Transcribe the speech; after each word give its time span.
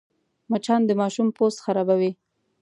مچان 0.51 0.81
د 0.85 0.91
ماشوم 1.01 1.27
پوست 1.37 1.57
خرابوي 1.65 2.11